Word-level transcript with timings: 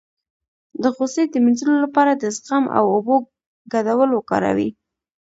د 0.81 0.83
غوسې 0.95 1.23
د 1.29 1.35
مینځلو 1.43 1.75
لپاره 1.85 2.11
د 2.15 2.23
زغم 2.37 2.63
او 2.77 2.83
اوبو 2.95 3.15
ګډول 3.73 4.09
وکاروئ 4.13 4.69